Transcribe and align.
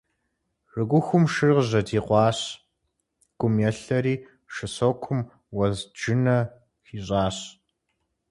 Шыгухум 0.69 1.23
шыр 1.33 1.49
къыжьэдикъуащ, 1.55 2.39
гум 3.39 3.55
елъэри, 3.69 4.15
шы 4.53 4.67
сокум 4.75 5.19
уэзджынэ 5.55 6.37
хищӏащ. 6.85 7.37